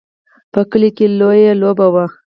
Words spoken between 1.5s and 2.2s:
لوبه وه.